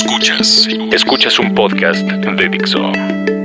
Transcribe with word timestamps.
Escuchas. 0.00 0.68
Escuchas 0.92 1.38
un 1.40 1.56
podcast 1.56 2.02
de 2.06 2.48
Dixo. 2.48 2.92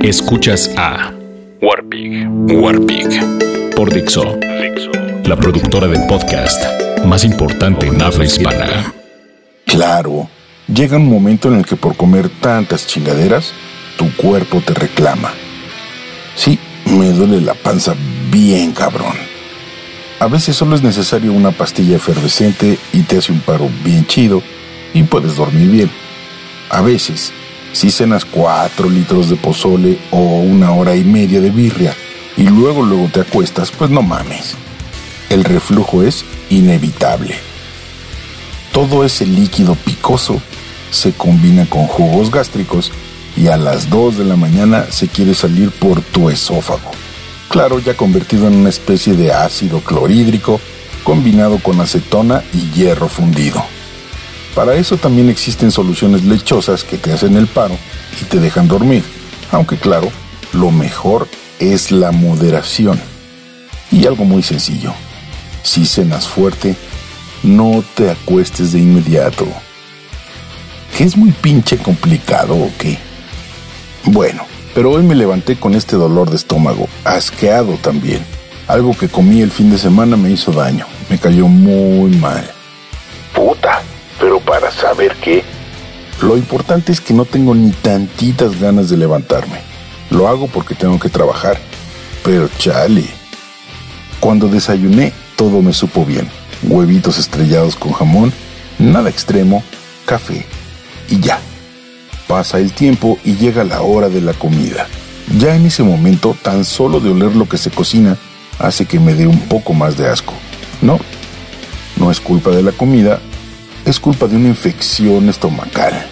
Escuchas 0.02 0.70
a 0.76 1.12
Warpig. 1.60 2.28
Warpig. 2.28 3.74
Por 3.74 3.92
Dixo. 3.92 4.38
La 5.24 5.34
productora 5.34 5.88
de 5.88 5.98
podcast 6.06 6.62
más 7.04 7.24
importante 7.24 7.88
en 7.88 8.00
habla 8.00 8.24
hispana. 8.24 8.94
Claro, 9.66 10.28
llega 10.72 10.96
un 10.96 11.10
momento 11.10 11.48
en 11.48 11.56
el 11.58 11.66
que 11.66 11.74
por 11.74 11.96
comer 11.96 12.28
tantas 12.28 12.86
chingaderas, 12.86 13.52
tu 13.98 14.14
cuerpo 14.14 14.62
te 14.64 14.74
reclama. 14.74 15.32
Sí, 16.36 16.56
me 16.86 17.08
duele 17.10 17.40
la 17.40 17.54
panza 17.54 17.96
bien 18.30 18.70
cabrón. 18.70 19.16
A 20.20 20.28
veces 20.28 20.54
solo 20.54 20.76
es 20.76 20.84
necesario 20.84 21.32
una 21.32 21.50
pastilla 21.50 21.96
efervescente 21.96 22.78
y 22.92 23.02
te 23.02 23.18
hace 23.18 23.32
un 23.32 23.40
paro 23.40 23.68
bien 23.82 24.06
chido 24.06 24.40
y 24.92 25.02
puedes 25.02 25.34
dormir 25.34 25.68
bien. 25.68 26.03
A 26.70 26.80
veces, 26.80 27.32
si 27.72 27.90
cenas 27.90 28.24
cuatro 28.24 28.88
litros 28.88 29.28
de 29.28 29.36
pozole 29.36 29.98
o 30.10 30.18
una 30.18 30.72
hora 30.72 30.96
y 30.96 31.04
media 31.04 31.40
de 31.40 31.50
birria 31.50 31.94
y 32.36 32.44
luego 32.44 32.82
luego 32.82 33.08
te 33.12 33.20
acuestas, 33.20 33.70
pues 33.70 33.90
no 33.90 34.02
mames. 34.02 34.54
El 35.28 35.44
reflujo 35.44 36.02
es 36.02 36.24
inevitable. 36.50 37.34
Todo 38.72 39.04
ese 39.04 39.26
líquido 39.26 39.74
picoso 39.74 40.40
se 40.90 41.12
combina 41.12 41.66
con 41.66 41.86
jugos 41.86 42.30
gástricos 42.30 42.92
y 43.36 43.48
a 43.48 43.56
las 43.56 43.90
2 43.90 44.18
de 44.18 44.24
la 44.24 44.36
mañana 44.36 44.86
se 44.90 45.08
quiere 45.08 45.34
salir 45.34 45.70
por 45.70 46.00
tu 46.00 46.30
esófago. 46.30 46.90
Claro, 47.48 47.78
ya 47.78 47.96
convertido 47.96 48.48
en 48.48 48.54
una 48.54 48.68
especie 48.68 49.14
de 49.14 49.32
ácido 49.32 49.80
clorhídrico 49.80 50.60
combinado 51.04 51.58
con 51.58 51.80
acetona 51.80 52.42
y 52.52 52.70
hierro 52.70 53.08
fundido. 53.08 53.64
Para 54.54 54.74
eso 54.74 54.96
también 54.96 55.28
existen 55.28 55.72
soluciones 55.72 56.24
lechosas 56.24 56.84
que 56.84 56.96
te 56.96 57.12
hacen 57.12 57.36
el 57.36 57.48
paro 57.48 57.76
y 58.20 58.24
te 58.24 58.38
dejan 58.38 58.68
dormir, 58.68 59.02
aunque 59.50 59.76
claro, 59.76 60.10
lo 60.52 60.70
mejor 60.70 61.28
es 61.58 61.90
la 61.90 62.12
moderación. 62.12 63.00
Y 63.90 64.06
algo 64.06 64.24
muy 64.24 64.42
sencillo, 64.42 64.92
si 65.62 65.84
cenas 65.84 66.28
fuerte, 66.28 66.76
no 67.42 67.82
te 67.94 68.10
acuestes 68.10 68.72
de 68.72 68.78
inmediato. 68.78 69.46
¿Que 70.96 71.04
es 71.04 71.16
muy 71.16 71.32
pinche 71.32 71.76
complicado 71.78 72.54
o 72.54 72.70
qué? 72.78 72.98
Bueno, 74.04 74.46
pero 74.74 74.90
hoy 74.90 75.02
me 75.02 75.14
levanté 75.14 75.56
con 75.56 75.74
este 75.74 75.96
dolor 75.96 76.30
de 76.30 76.36
estómago, 76.36 76.88
asqueado 77.04 77.74
también. 77.82 78.24
Algo 78.66 78.96
que 78.96 79.08
comí 79.08 79.42
el 79.42 79.50
fin 79.50 79.70
de 79.70 79.78
semana 79.78 80.16
me 80.16 80.30
hizo 80.30 80.52
daño, 80.52 80.86
me 81.10 81.18
cayó 81.18 81.48
muy 81.48 82.16
mal. 82.16 82.48
Puta, 83.34 83.82
saber 84.84 85.16
qué. 85.16 85.42
Lo 86.20 86.36
importante 86.36 86.92
es 86.92 87.00
que 87.00 87.14
no 87.14 87.24
tengo 87.24 87.54
ni 87.54 87.70
tantitas 87.70 88.60
ganas 88.60 88.90
de 88.90 88.98
levantarme. 88.98 89.58
Lo 90.10 90.28
hago 90.28 90.46
porque 90.46 90.74
tengo 90.74 90.98
que 90.98 91.08
trabajar. 91.08 91.56
Pero 92.22 92.50
chale. 92.58 93.06
Cuando 94.20 94.46
desayuné, 94.48 95.14
todo 95.36 95.62
me 95.62 95.72
supo 95.72 96.04
bien. 96.04 96.28
Huevitos 96.62 97.18
estrellados 97.18 97.76
con 97.76 97.92
jamón, 97.92 98.30
nada 98.78 99.08
extremo, 99.08 99.62
café 100.04 100.44
y 101.08 101.18
ya. 101.18 101.38
Pasa 102.28 102.58
el 102.58 102.72
tiempo 102.72 103.18
y 103.24 103.36
llega 103.36 103.64
la 103.64 103.80
hora 103.80 104.10
de 104.10 104.20
la 104.20 104.34
comida. 104.34 104.86
Ya 105.38 105.56
en 105.56 105.64
ese 105.64 105.82
momento, 105.82 106.36
tan 106.42 106.62
solo 106.62 107.00
de 107.00 107.10
oler 107.10 107.34
lo 107.34 107.48
que 107.48 107.56
se 107.56 107.70
cocina 107.70 108.18
hace 108.58 108.84
que 108.84 109.00
me 109.00 109.14
dé 109.14 109.26
un 109.26 109.40
poco 109.40 109.72
más 109.72 109.96
de 109.96 110.08
asco. 110.08 110.34
No, 110.82 110.98
no 111.96 112.10
es 112.10 112.20
culpa 112.20 112.50
de 112.50 112.62
la 112.62 112.72
comida, 112.72 113.20
es 113.84 114.00
culpa 114.00 114.26
de 114.26 114.36
una 114.36 114.48
infección 114.48 115.28
estomacal. 115.28 116.06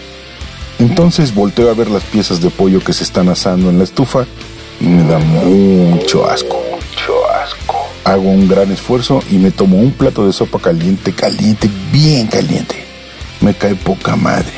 Entonces 0.78 1.34
volteo 1.34 1.70
a 1.70 1.74
ver 1.74 1.90
las 1.90 2.02
piezas 2.02 2.40
de 2.40 2.50
pollo 2.50 2.80
que 2.80 2.92
se 2.92 3.04
están 3.04 3.28
asando 3.28 3.70
en 3.70 3.78
la 3.78 3.84
estufa 3.84 4.26
y 4.80 4.84
me 4.84 5.04
da 5.04 5.18
mucho 5.18 6.28
asco. 6.28 6.60
Mucho 6.70 7.30
asco. 7.42 7.76
Hago 8.04 8.28
un 8.28 8.48
gran 8.48 8.70
esfuerzo 8.72 9.22
y 9.30 9.36
me 9.36 9.50
tomo 9.50 9.78
un 9.78 9.92
plato 9.92 10.26
de 10.26 10.32
sopa 10.32 10.58
caliente, 10.58 11.12
caliente, 11.12 11.70
bien 11.92 12.26
caliente. 12.26 12.84
Me 13.40 13.54
cae 13.54 13.74
poca 13.74 14.16
madre. 14.16 14.52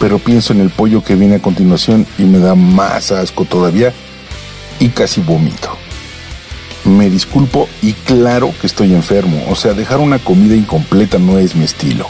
Pero 0.00 0.18
pienso 0.18 0.52
en 0.52 0.60
el 0.60 0.70
pollo 0.70 1.04
que 1.04 1.14
viene 1.14 1.36
a 1.36 1.42
continuación 1.42 2.06
y 2.18 2.24
me 2.24 2.38
da 2.38 2.54
más 2.54 3.12
asco 3.12 3.44
todavía 3.44 3.92
y 4.80 4.88
casi 4.88 5.20
vomito. 5.20 5.76
Me 6.84 7.08
disculpo 7.08 7.68
y 7.82 7.92
claro 7.92 8.52
que 8.60 8.66
estoy 8.66 8.92
enfermo, 8.92 9.44
o 9.48 9.54
sea, 9.54 9.72
dejar 9.72 10.00
una 10.00 10.18
comida 10.18 10.56
incompleta 10.56 11.18
no 11.18 11.38
es 11.38 11.54
mi 11.54 11.64
estilo 11.64 12.08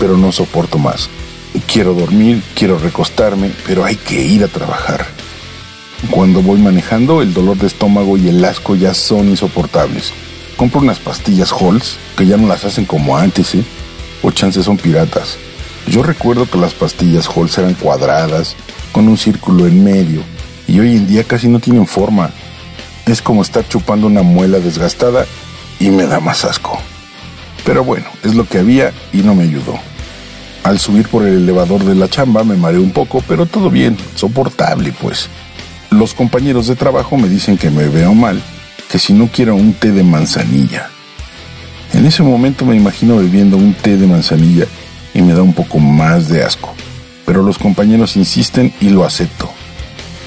pero 0.00 0.16
no 0.16 0.32
soporto 0.32 0.78
más. 0.78 1.08
Quiero 1.72 1.94
dormir, 1.94 2.42
quiero 2.54 2.78
recostarme, 2.78 3.52
pero 3.66 3.84
hay 3.84 3.94
que 3.94 4.20
ir 4.24 4.42
a 4.42 4.48
trabajar. 4.48 5.06
Cuando 6.10 6.42
voy 6.42 6.58
manejando, 6.58 7.20
el 7.22 7.34
dolor 7.34 7.58
de 7.58 7.66
estómago 7.66 8.16
y 8.16 8.28
el 8.28 8.44
asco 8.44 8.74
ya 8.74 8.94
son 8.94 9.28
insoportables. 9.28 10.12
Compro 10.56 10.80
unas 10.80 10.98
pastillas 10.98 11.52
Halls, 11.52 11.98
que 12.16 12.26
ya 12.26 12.36
no 12.36 12.48
las 12.48 12.64
hacen 12.64 12.86
como 12.86 13.16
antes, 13.16 13.54
¿eh? 13.54 13.64
O 14.22 14.30
chances 14.30 14.64
son 14.64 14.78
piratas. 14.78 15.36
Yo 15.86 16.02
recuerdo 16.02 16.46
que 16.46 16.58
las 16.58 16.74
pastillas 16.74 17.28
Halls 17.28 17.58
eran 17.58 17.74
cuadradas, 17.74 18.56
con 18.92 19.08
un 19.08 19.18
círculo 19.18 19.66
en 19.66 19.84
medio, 19.84 20.22
y 20.66 20.80
hoy 20.80 20.96
en 20.96 21.06
día 21.06 21.24
casi 21.24 21.48
no 21.48 21.60
tienen 21.60 21.86
forma. 21.86 22.30
Es 23.06 23.20
como 23.20 23.42
estar 23.42 23.66
chupando 23.68 24.06
una 24.06 24.22
muela 24.22 24.58
desgastada 24.58 25.26
y 25.78 25.90
me 25.90 26.06
da 26.06 26.20
más 26.20 26.44
asco. 26.44 26.78
Pero 27.64 27.84
bueno, 27.84 28.06
es 28.22 28.34
lo 28.34 28.46
que 28.46 28.58
había 28.58 28.92
y 29.12 29.18
no 29.18 29.34
me 29.34 29.44
ayudó. 29.44 29.78
Al 30.62 30.78
subir 30.78 31.08
por 31.08 31.24
el 31.24 31.42
elevador 31.42 31.84
de 31.84 31.94
la 31.94 32.08
chamba 32.08 32.44
me 32.44 32.56
mareé 32.56 32.78
un 32.78 32.90
poco, 32.90 33.22
pero 33.26 33.46
todo 33.46 33.70
bien, 33.70 33.96
soportable 34.14 34.92
pues. 34.92 35.28
Los 35.90 36.14
compañeros 36.14 36.66
de 36.66 36.76
trabajo 36.76 37.16
me 37.16 37.28
dicen 37.28 37.56
que 37.56 37.70
me 37.70 37.88
veo 37.88 38.14
mal, 38.14 38.40
que 38.90 38.98
si 38.98 39.12
no 39.12 39.28
quiero 39.32 39.56
un 39.56 39.72
té 39.72 39.90
de 39.90 40.04
manzanilla. 40.04 40.90
En 41.92 42.06
ese 42.06 42.22
momento 42.22 42.64
me 42.64 42.76
imagino 42.76 43.16
bebiendo 43.16 43.56
un 43.56 43.74
té 43.74 43.96
de 43.96 44.06
manzanilla 44.06 44.66
y 45.14 45.22
me 45.22 45.32
da 45.32 45.42
un 45.42 45.54
poco 45.54 45.78
más 45.78 46.28
de 46.28 46.44
asco, 46.44 46.74
pero 47.26 47.42
los 47.42 47.58
compañeros 47.58 48.16
insisten 48.16 48.72
y 48.80 48.90
lo 48.90 49.04
acepto. 49.04 49.50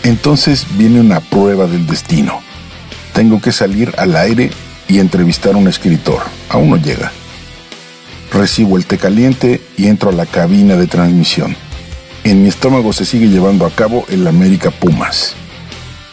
Entonces 0.03 0.65
viene 0.77 0.99
una 0.99 1.21
prueba 1.21 1.67
del 1.67 1.87
destino. 1.87 2.41
Tengo 3.13 3.39
que 3.39 3.51
salir 3.53 3.93
al 3.97 4.15
aire 4.17 4.49
y 4.89 4.99
entrevistar 4.99 5.53
a 5.53 5.57
un 5.57 5.67
escritor. 5.67 6.23
Aún 6.49 6.71
no 6.71 6.77
llega. 6.77 7.11
Recibo 8.33 8.77
el 8.77 8.87
té 8.87 8.97
caliente 8.97 9.61
y 9.77 9.87
entro 9.87 10.09
a 10.09 10.13
la 10.13 10.25
cabina 10.25 10.75
de 10.75 10.87
transmisión. 10.87 11.55
En 12.23 12.41
mi 12.41 12.49
estómago 12.49 12.91
se 12.91 13.05
sigue 13.05 13.27
llevando 13.27 13.63
a 13.67 13.69
cabo 13.69 14.05
el 14.09 14.25
América 14.25 14.71
Pumas. 14.71 15.35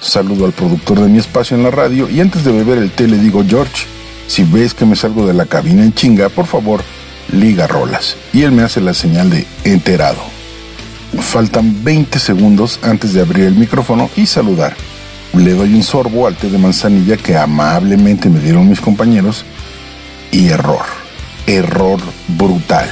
Saludo 0.03 0.45
al 0.45 0.53
productor 0.53 1.01
de 1.01 1.09
mi 1.09 1.19
espacio 1.19 1.57
en 1.57 1.63
la 1.63 1.71
radio 1.71 2.11
y 2.11 2.21
antes 2.21 2.45
de 2.45 2.53
beber 2.53 2.77
el 2.77 2.91
té 2.91 3.09
le 3.09 3.17
digo, 3.17 3.43
George, 3.49 3.87
si 4.27 4.45
ves 4.45 4.75
que 4.75 4.85
me 4.85 4.97
salgo 4.97 5.27
de 5.27 5.33
la 5.33 5.47
cabina 5.47 5.83
en 5.83 5.95
chinga, 5.95 6.29
por 6.29 6.47
favor, 6.47 6.83
liga 7.33 7.67
rolas. 7.67 8.17
Y 8.35 8.43
él 8.43 8.53
me 8.53 8.65
hace 8.65 8.83
la 8.83 8.93
señal 8.93 9.31
de 9.31 9.47
enterado. 9.65 10.21
Faltan 11.21 11.83
20 11.83 12.19
segundos 12.19 12.81
antes 12.83 13.15
de 13.15 13.23
abrir 13.23 13.47
el 13.47 13.55
micrófono 13.55 14.11
y 14.15 14.27
saludar. 14.27 14.77
Le 15.33 15.55
doy 15.55 15.73
un 15.73 15.83
sorbo 15.83 16.27
al 16.27 16.37
té 16.37 16.51
de 16.51 16.59
manzanilla 16.59 17.17
que 17.17 17.39
amablemente 17.39 18.29
me 18.29 18.41
dieron 18.41 18.69
mis 18.69 18.81
compañeros 18.83 19.47
y 20.31 20.49
error 20.49 21.00
error 21.47 22.01
brutal. 22.29 22.89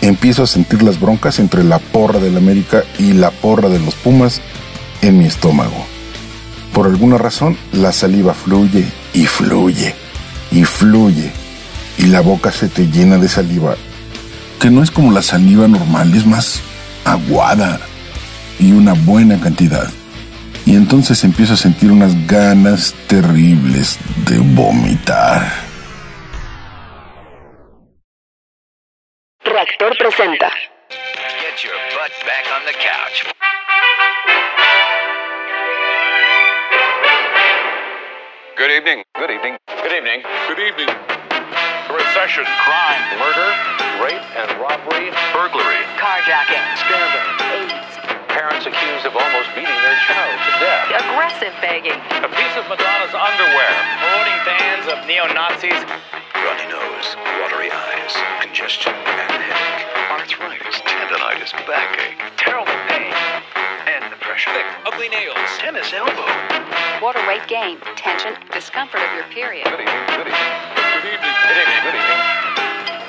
Empiezo 0.00 0.42
a 0.42 0.46
sentir 0.46 0.82
las 0.82 1.00
broncas 1.00 1.38
entre 1.38 1.64
la 1.64 1.78
porra 1.78 2.20
del 2.20 2.36
América 2.36 2.84
y 2.98 3.12
la 3.12 3.30
porra 3.30 3.68
de 3.68 3.78
los 3.78 3.94
Pumas 3.94 4.40
en 5.02 5.18
mi 5.18 5.26
estómago. 5.26 5.86
Por 6.72 6.86
alguna 6.86 7.18
razón, 7.18 7.56
la 7.72 7.92
saliva 7.92 8.34
fluye 8.34 8.84
y 9.14 9.26
fluye 9.26 9.94
y 10.50 10.64
fluye 10.64 11.32
y 11.98 12.06
la 12.06 12.20
boca 12.20 12.52
se 12.52 12.68
te 12.68 12.86
llena 12.88 13.16
de 13.16 13.28
saliva, 13.28 13.76
que 14.60 14.70
no 14.70 14.82
es 14.82 14.90
como 14.90 15.12
la 15.12 15.22
saliva 15.22 15.66
normal, 15.66 16.14
es 16.14 16.26
más 16.26 16.60
aguada 17.04 17.80
y 18.58 18.72
una 18.72 18.92
buena 18.92 19.40
cantidad. 19.40 19.90
Y 20.66 20.74
entonces 20.74 21.22
empiezo 21.24 21.54
a 21.54 21.56
sentir 21.56 21.92
unas 21.92 22.26
ganas 22.26 22.94
terribles 23.06 23.98
de 24.28 24.38
vomitar. 24.38 25.65
Presenta. 30.16 30.50
Get 30.88 31.62
your 31.62 31.74
butt 31.92 32.10
back 32.24 32.46
on 32.56 32.64
the 32.64 32.72
couch. 32.72 33.24
Good 38.56 38.70
evening. 38.70 39.04
Good 39.16 39.30
evening. 39.30 39.56
Good 39.82 39.92
evening. 39.92 40.22
Good 40.48 40.58
evening. 40.58 40.88
Recession, 41.92 42.44
crime, 42.64 43.04
murder, 43.20 43.50
rape 44.00 44.24
and 44.40 44.48
robbery, 44.58 45.12
burglary, 45.36 45.84
Carjacking. 46.00 46.64
scandal, 46.80 47.26
AIDS. 47.52 47.92
parents 48.32 48.64
accused 48.66 49.04
of 49.06 49.14
almost 49.16 49.48
beating 49.54 49.68
their 49.84 49.98
child 50.08 50.36
to 50.44 50.52
death, 50.60 50.88
Aggressive 50.96 51.54
begging. 51.60 51.96
a 52.24 52.28
piece 52.32 52.56
of 52.56 52.64
Madonna's 52.68 53.12
underwear, 53.12 53.72
promoting 54.00 54.40
fans 54.48 54.84
of 54.92 55.06
neo-Nazis. 55.06 55.80
Runny 56.44 56.66
nose, 56.68 57.16
watery 57.40 57.70
eyes, 57.70 58.12
congestion 58.40 58.92
and 58.92 59.30
headache, 59.32 59.95
Oh, 60.16 60.20
arthritis, 60.20 60.80
tendonitis, 60.80 61.52
backache, 61.68 62.16
terrible 62.40 62.72
pain, 62.88 63.12
and 63.84 64.00
depression, 64.08 64.48
thick, 64.56 64.64
ugly 64.88 65.12
nails, 65.12 65.36
tennis 65.60 65.92
elbow, 65.92 66.24
water 67.04 67.20
weight 67.28 67.44
gain, 67.52 67.76
tension, 68.00 68.32
discomfort 68.48 69.04
of 69.04 69.12
your 69.12 69.28
period. 69.28 69.68
Good 69.68 69.84
evening, 69.84 70.08
good 70.16 70.32
evening. 70.32 70.56
Good 70.72 71.60
evening, 71.60 71.80
good 71.84 71.96
evening. 72.00 72.22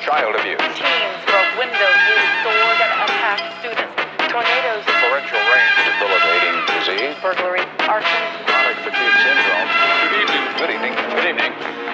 Child 0.03 0.35
abuse. 0.35 0.59
Teens 0.75 1.21
broke 1.31 1.51
windows 1.55 1.99
with 2.11 2.27
swords 2.43 2.79
and 2.83 2.91
attacked 2.99 3.55
students. 3.63 3.95
Tornadoes. 4.27 4.83
Torrential 4.99 5.39
rain. 5.47 5.67
Debilitating 5.87 6.59
disease. 6.75 7.15
Burglary. 7.23 7.63
Arson. 7.87 8.23
Chronic 8.51 8.83
fatigue 8.83 9.15
syndrome. 9.23 9.69
Good 10.03 10.15
evening, 10.27 10.43
good 10.59 10.71
evening, 10.75 10.93
good 11.15 11.27
evening. 11.31 11.86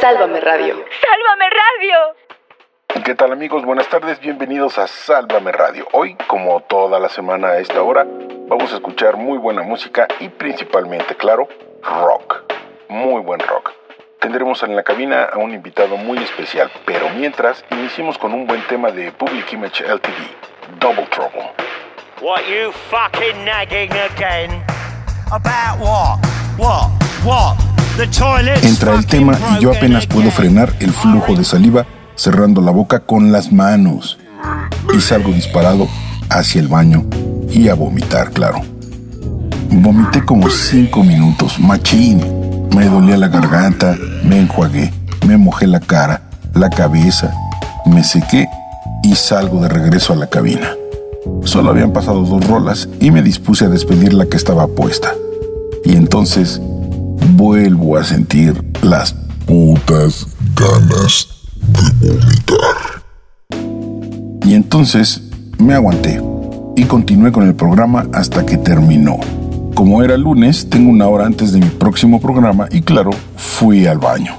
Sálvame 0.00 0.40
Radio. 0.40 0.76
¡Sálvame 0.76 1.50
radio! 1.50 3.04
¿Qué 3.04 3.14
tal 3.14 3.32
amigos? 3.32 3.66
Buenas 3.66 3.86
tardes, 3.88 4.18
bienvenidos 4.18 4.78
a 4.78 4.86
Sálvame 4.86 5.52
Radio. 5.52 5.86
Hoy, 5.92 6.14
como 6.26 6.60
toda 6.60 6.98
la 6.98 7.10
semana 7.10 7.48
a 7.48 7.58
esta 7.58 7.82
hora, 7.82 8.06
vamos 8.48 8.72
a 8.72 8.76
escuchar 8.76 9.18
muy 9.18 9.36
buena 9.36 9.60
música 9.62 10.08
y 10.18 10.30
principalmente, 10.30 11.16
claro, 11.16 11.48
rock. 11.82 12.44
Muy 12.88 13.20
buen 13.20 13.40
rock. 13.40 13.72
Tendremos 14.20 14.62
en 14.62 14.74
la 14.74 14.84
cabina 14.84 15.24
a 15.24 15.36
un 15.36 15.52
invitado 15.52 15.98
muy 15.98 16.16
especial, 16.16 16.70
pero 16.86 17.10
mientras, 17.10 17.62
iniciemos 17.70 18.16
con 18.16 18.32
un 18.32 18.46
buen 18.46 18.66
tema 18.68 18.90
de 18.90 19.12
Public 19.12 19.52
Image 19.52 19.84
LTD, 19.84 20.78
Double 20.78 21.06
Trouble. 21.08 21.50
What 22.22 22.40
you 22.48 22.72
fucking 22.90 23.44
nagging 23.44 23.92
again? 23.92 24.64
About 25.30 25.78
what? 25.78 26.18
What? 26.56 26.90
What? 27.22 27.69
Entra 28.62 28.94
el 28.94 29.06
tema 29.06 29.38
y 29.58 29.62
yo 29.62 29.72
apenas 29.72 30.06
puedo 30.06 30.30
frenar 30.30 30.74
el 30.80 30.92
flujo 30.92 31.34
de 31.34 31.44
saliva 31.44 31.86
cerrando 32.14 32.60
la 32.60 32.70
boca 32.70 33.00
con 33.00 33.32
las 33.32 33.52
manos. 33.52 34.18
Y 34.94 35.00
salgo 35.00 35.32
disparado 35.32 35.88
hacia 36.28 36.60
el 36.60 36.68
baño 36.68 37.04
y 37.50 37.68
a 37.68 37.74
vomitar, 37.74 38.30
claro. 38.30 38.60
Vomité 39.70 40.24
como 40.24 40.50
cinco 40.50 41.02
minutos, 41.02 41.58
machín. 41.58 42.20
Me 42.74 42.86
dolía 42.86 43.16
la 43.16 43.28
garganta, 43.28 43.96
me 44.24 44.40
enjuagué, 44.40 44.92
me 45.26 45.36
mojé 45.36 45.66
la 45.66 45.80
cara, 45.80 46.22
la 46.54 46.70
cabeza, 46.70 47.32
me 47.86 48.04
sequé 48.04 48.48
y 49.02 49.14
salgo 49.14 49.60
de 49.62 49.68
regreso 49.68 50.12
a 50.12 50.16
la 50.16 50.28
cabina. 50.28 50.74
Solo 51.44 51.70
habían 51.70 51.92
pasado 51.92 52.22
dos 52.22 52.46
rolas 52.46 52.88
y 53.00 53.10
me 53.10 53.22
dispuse 53.22 53.64
a 53.64 53.68
despedir 53.68 54.12
la 54.12 54.26
que 54.26 54.36
estaba 54.36 54.66
puesta. 54.68 55.12
Y 55.84 55.96
entonces 55.96 56.60
vuelvo 57.36 57.96
a 57.96 58.04
sentir 58.04 58.62
las 58.82 59.14
putas 59.46 60.26
ganas 60.54 61.28
de 61.60 62.10
vomitar. 62.10 63.02
Y 64.44 64.54
entonces 64.54 65.22
me 65.58 65.74
aguanté 65.74 66.22
y 66.76 66.84
continué 66.84 67.32
con 67.32 67.46
el 67.46 67.54
programa 67.54 68.06
hasta 68.12 68.44
que 68.44 68.56
terminó. 68.56 69.18
Como 69.74 70.02
era 70.02 70.16
lunes, 70.16 70.68
tengo 70.68 70.90
una 70.90 71.08
hora 71.08 71.26
antes 71.26 71.52
de 71.52 71.60
mi 71.60 71.66
próximo 71.66 72.20
programa 72.20 72.68
y 72.70 72.82
claro, 72.82 73.10
fui 73.36 73.86
al 73.86 73.98
baño. 73.98 74.34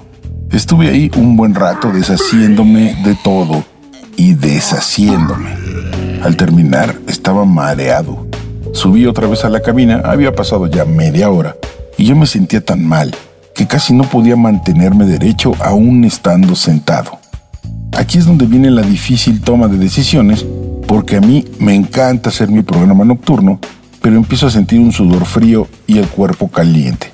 Estuve 0.52 0.90
ahí 0.90 1.12
un 1.16 1.38
buen 1.38 1.56
rato 1.56 1.92
deshaciéndome 1.92 2.96
de 3.04 3.16
todo 3.24 3.64
y 4.18 4.34
deshaciéndome. 4.34 5.50
Al 6.24 6.36
terminar 6.36 6.96
estaba 7.08 7.46
mareado. 7.46 8.28
Subí 8.74 9.06
otra 9.06 9.28
vez 9.28 9.44
a 9.46 9.50
la 9.50 9.62
cabina, 9.62 10.02
había 10.04 10.34
pasado 10.34 10.68
ya 10.68 10.86
media 10.86 11.30
hora 11.30 11.56
y 12.02 12.06
yo 12.06 12.16
me 12.16 12.26
sentía 12.26 12.66
tan 12.66 12.84
mal 12.84 13.16
que 13.54 13.68
casi 13.68 13.94
no 13.94 14.04
podía 14.06 14.36
mantenerme 14.36 15.06
derecho 15.06 15.52
aún 15.60 16.04
estando 16.04 16.56
sentado. 16.56 17.20
Aquí 17.96 18.18
es 18.18 18.26
donde 18.26 18.48
viene 18.48 18.72
la 18.72 18.82
difícil 18.82 19.42
toma 19.42 19.68
de 19.68 19.78
decisiones 19.78 20.44
porque 20.88 21.18
a 21.18 21.22
mí 21.22 21.46
me 21.60 21.76
encanta 21.76 22.30
hacer 22.30 22.50
mi 22.50 22.64
programa 22.64 23.06
nocturno, 23.06 23.60
pero 24.02 24.16
empiezo 24.16 24.48
a 24.48 24.50
sentir 24.50 24.80
un 24.80 24.92
sudor 24.92 25.26
frío 25.26 25.68
y 25.86 26.00
el 26.00 26.08
cuerpo 26.08 26.48
caliente. 26.48 27.12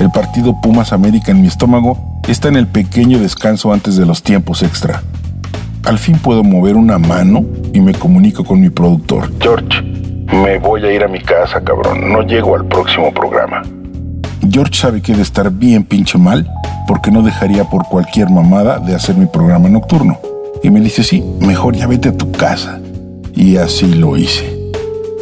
El 0.00 0.10
partido 0.10 0.58
Pumas 0.62 0.94
América 0.94 1.30
en 1.30 1.42
mi 1.42 1.48
estómago 1.48 2.22
está 2.26 2.48
en 2.48 2.56
el 2.56 2.66
pequeño 2.66 3.18
descanso 3.18 3.70
antes 3.70 3.96
de 3.96 4.06
los 4.06 4.22
tiempos 4.22 4.62
extra. 4.62 5.02
Al 5.84 5.98
fin 5.98 6.16
puedo 6.16 6.42
mover 6.42 6.76
una 6.76 6.98
mano 6.98 7.44
y 7.74 7.82
me 7.82 7.92
comunico 7.92 8.44
con 8.44 8.62
mi 8.62 8.70
productor. 8.70 9.30
George, 9.42 9.82
me 9.82 10.58
voy 10.58 10.86
a 10.86 10.90
ir 10.90 11.04
a 11.04 11.08
mi 11.08 11.20
casa, 11.20 11.60
cabrón. 11.62 12.10
No 12.10 12.22
llego 12.22 12.56
al 12.56 12.64
próximo 12.64 13.12
programa. 13.12 13.62
George 14.50 14.74
sabe 14.74 15.00
que 15.02 15.14
de 15.14 15.22
estar 15.22 15.50
bien 15.52 15.84
pinche 15.84 16.18
mal 16.18 16.50
porque 16.86 17.10
no 17.10 17.22
dejaría 17.22 17.64
por 17.64 17.86
cualquier 17.86 18.28
mamada 18.28 18.80
de 18.80 18.94
hacer 18.94 19.16
mi 19.16 19.26
programa 19.26 19.68
nocturno. 19.68 20.18
Y 20.62 20.70
me 20.70 20.80
dice, 20.80 21.04
sí, 21.04 21.22
mejor 21.40 21.76
ya 21.76 21.86
vete 21.86 22.08
a 22.08 22.16
tu 22.16 22.32
casa. 22.32 22.80
Y 23.34 23.56
así 23.56 23.94
lo 23.94 24.16
hice. 24.16 24.70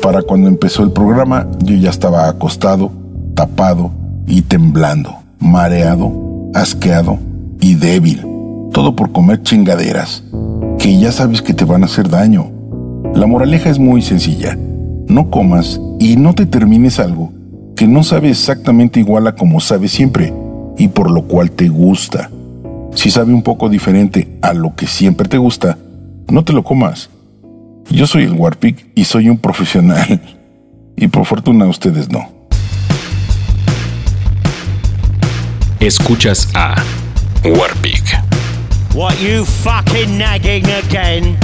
Para 0.03 0.23
cuando 0.23 0.49
empezó 0.49 0.83
el 0.83 0.93
programa, 0.93 1.47
yo 1.63 1.77
ya 1.77 1.91
estaba 1.91 2.29
acostado, 2.29 2.91
tapado 3.35 3.91
y 4.27 4.43
temblando, 4.43 5.15
mareado, 5.39 6.13
asqueado 6.55 7.19
y 7.61 7.75
débil. 7.75 8.27
Todo 8.73 8.97
por 8.97 9.13
comer 9.13 9.43
chingaderas, 9.43 10.25
que 10.79 10.99
ya 10.99 11.13
sabes 11.13 11.43
que 11.43 11.53
te 11.53 11.65
van 11.65 11.83
a 11.83 11.87
hacer 11.87 12.09
daño. 12.09 12.51
La 13.15 13.27
moraleja 13.27 13.69
es 13.69 13.79
muy 13.79 14.03
sencilla. 14.03 14.57
No 15.09 15.31
comas 15.31 15.81
y 15.99 16.17
no 16.17 16.35
te 16.35 16.47
termines 16.47 17.01
algo 17.01 17.33
que 17.81 17.89
no 17.89 18.03
sabe 18.03 18.29
exactamente 18.29 19.01
igual 19.01 19.27
a 19.27 19.35
como 19.35 19.59
sabe 19.59 19.89
siempre 19.89 20.35
y 20.77 20.89
por 20.89 21.11
lo 21.11 21.23
cual 21.23 21.51
te 21.51 21.71
gusta. 21.71 22.31
Si 22.95 23.11
sabe 23.11 23.33
un 23.33 23.43
poco 23.43 23.71
diferente 23.71 24.37
a 24.43 24.53
lo 24.53 24.75
que 24.75 24.87
siempre 24.87 25.27
te 25.27 25.39
gusta, 25.39 25.79
no 26.29 26.45
te 26.45 26.53
lo 26.53 26.63
comas. 26.63 27.09
Yo 27.89 28.07
soy 28.07 28.25
el 28.25 28.35
Warpig 28.35 28.91
y 28.95 29.05
soy 29.05 29.31
un 29.31 29.39
profesional. 29.39 30.21
Y 30.95 31.09
por 31.09 31.25
fortuna 31.25 31.65
ustedes 31.65 32.11
no. 32.11 32.31
Escuchas 35.81 36.51
a 36.53 36.75
Warpig. 37.43 38.05
What 38.95 39.15
you 39.23 39.47
fucking 39.47 40.19
nagging 40.19 40.67
again? 40.67 41.39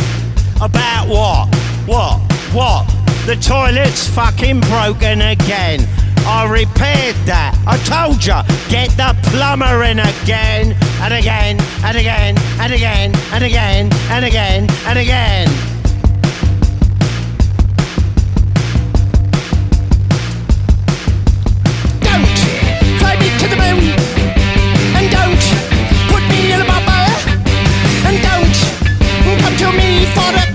About 0.60 1.08
what? 1.08 1.48
What? 1.86 2.20
What? 2.52 2.84
The 3.24 3.36
toilet's 3.36 4.06
fucking 4.10 4.60
broken 4.60 5.22
again. 5.22 5.88
I 6.28 6.44
repaired 6.50 7.14
that. 7.26 7.54
I 7.66 7.78
told 7.86 8.18
ya, 8.24 8.42
get 8.68 8.90
the 8.98 9.14
plumber 9.30 9.84
in 9.84 10.00
again 10.00 10.74
and 10.98 11.14
again 11.14 11.54
and 11.86 11.96
again 11.96 12.34
and 12.58 12.72
again 12.72 13.14
and 13.30 13.44
again 13.44 13.90
and 14.10 14.24
again 14.24 14.66
and 14.90 14.98
again. 14.98 15.46
Don't 22.02 22.38
fly 22.98 23.14
me 23.22 23.30
to 23.38 23.46
the 23.46 23.58
moon 23.62 23.94
and 24.98 25.06
don't 25.14 25.44
put 26.10 26.26
me 26.26 26.50
in 26.50 26.58
a 26.58 26.66
bubble 26.66 27.06
and 28.02 28.18
don't 28.18 28.58
come 29.38 29.56
to 29.62 29.70
me 29.78 30.06
for 30.10 30.30
the 30.34 30.45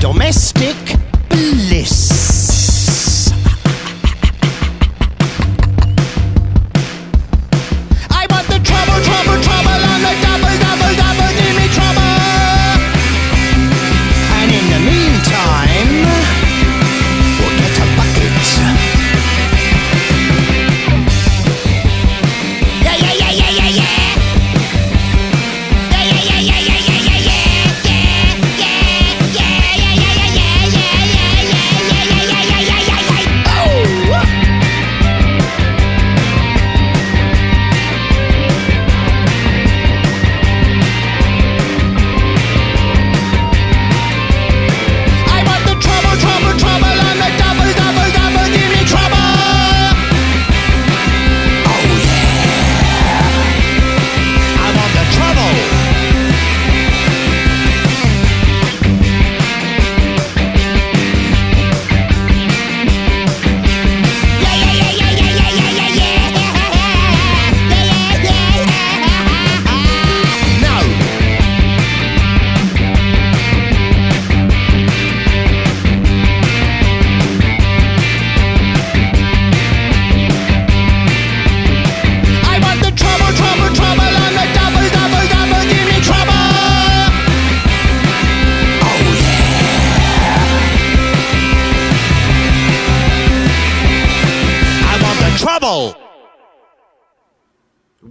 domestic 0.00 0.76
bliss. 1.28 2.31